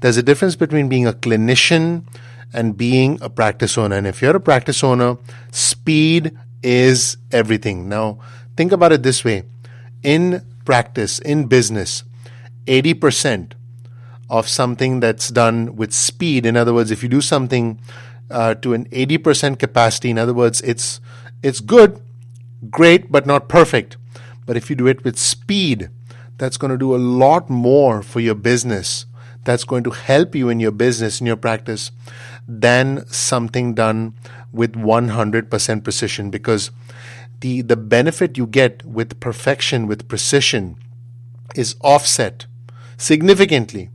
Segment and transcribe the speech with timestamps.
[0.00, 2.04] There's a difference between being a clinician
[2.52, 3.96] and being a practice owner.
[3.96, 5.16] And if you're a practice owner,
[5.50, 7.88] speed is everything.
[7.88, 8.18] Now,
[8.54, 9.44] think about it this way
[10.02, 12.04] in practice, in business,
[12.66, 13.52] 80%
[14.28, 17.80] of something that's done with speed, in other words, if you do something
[18.30, 21.00] uh, to an 80% capacity, in other words, it's,
[21.42, 22.00] it's good,
[22.70, 23.96] great, but not perfect.
[24.46, 25.90] But if you do it with speed,
[26.38, 29.06] that's going to do a lot more for your business.
[29.44, 31.90] That's going to help you in your business, in your practice,
[32.46, 34.14] than something done
[34.52, 36.70] with 100% precision because
[37.40, 40.76] the, the benefit you get with perfection, with precision,
[41.54, 42.46] is offset
[42.96, 43.90] significantly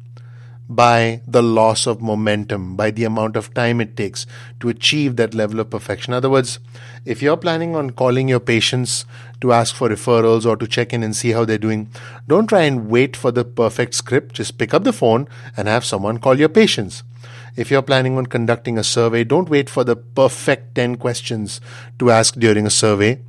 [0.67, 4.25] by the loss of momentum, by the amount of time it takes
[4.59, 6.11] to achieve that level of perfection.
[6.13, 6.59] In other words,
[7.05, 9.05] if you're planning on calling your patients
[9.41, 11.89] to ask for referrals or to check in and see how they're doing,
[12.27, 14.35] don't try and wait for the perfect script.
[14.35, 17.03] Just pick up the phone and have someone call your patients.
[17.55, 21.61] If you're planning on conducting a survey, don't wait for the perfect 10 questions
[21.99, 23.21] to ask during a survey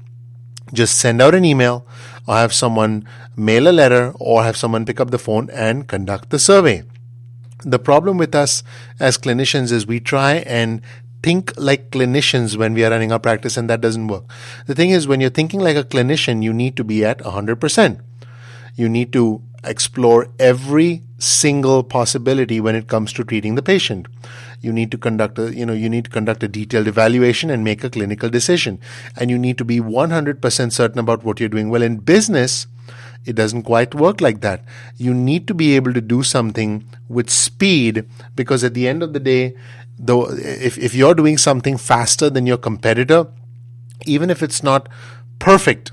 [0.73, 1.87] just send out an email
[2.27, 6.31] or have someone mail a letter or have someone pick up the phone and conduct
[6.31, 6.83] the survey.
[7.65, 8.63] The problem with us
[9.01, 10.83] as clinicians is we try and
[11.23, 14.25] think like clinicians when we are running our practice and that doesn't work.
[14.67, 18.01] The thing is when you're thinking like a clinician, you need to be at 100%.
[18.77, 24.07] You need to explore every single possibility when it comes to treating the patient.
[24.61, 27.65] You need to conduct a you know you need to conduct a detailed evaluation and
[27.65, 28.81] make a clinical decision.
[29.17, 31.71] And you need to be 100% certain about what you're doing.
[31.71, 32.67] Well in business
[33.25, 34.65] it doesn't quite work like that.
[34.97, 38.05] You need to be able to do something with speed
[38.37, 39.57] because at the end of the day
[39.99, 43.27] though if, if you're doing something faster than your competitor
[44.05, 44.89] even if it's not
[45.39, 45.91] perfect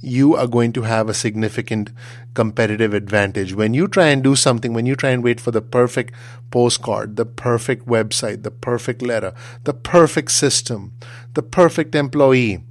[0.00, 1.90] you are going to have a significant
[2.34, 3.54] competitive advantage.
[3.54, 6.14] When you try and do something, when you try and wait for the perfect
[6.50, 9.34] postcard, the perfect website, the perfect letter,
[9.64, 10.92] the perfect system,
[11.34, 12.64] the perfect employee,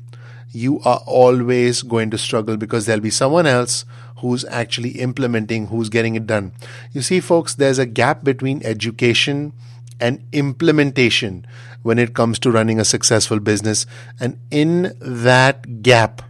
[0.52, 3.86] you are always going to struggle because there'll be someone else
[4.18, 6.52] who's actually implementing, who's getting it done.
[6.92, 9.54] You see, folks, there's a gap between education
[10.00, 11.46] and implementation
[11.84, 13.86] when it comes to running a successful business.
[14.20, 16.24] And in that gap,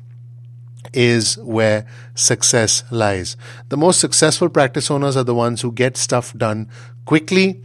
[0.94, 1.86] is where
[2.16, 3.38] success lies.
[3.70, 6.70] The most successful practice owners are the ones who get stuff done
[7.06, 7.62] quickly,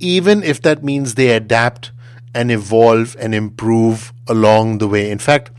[0.00, 1.92] even if that means they adapt
[2.34, 5.10] and evolve and improve along the way.
[5.10, 5.50] In fact,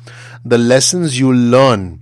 [0.45, 1.99] the lessons you learn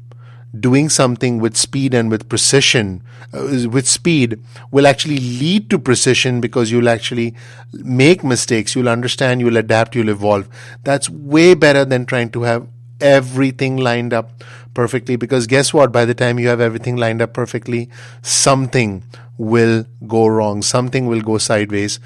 [0.59, 3.03] doing something with speed and with precision,
[3.33, 4.39] uh, with speed,
[4.71, 7.35] will actually lead to precision because you'll actually
[7.73, 10.47] make mistakes, you'll understand, you'll adapt, you'll evolve.
[10.83, 12.67] That's way better than trying to have
[12.99, 14.31] everything lined up
[14.77, 15.91] perfectly because guess what?
[15.91, 17.89] By the time you have everything lined up perfectly
[18.21, 19.03] something
[19.39, 20.61] will go wrong.
[20.61, 21.99] Something will go sideways